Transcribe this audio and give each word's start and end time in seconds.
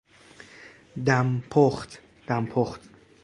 دم 1.05 1.43
پخت 1.51 1.99
ـ 2.23 2.27
دمپخت 2.27 2.81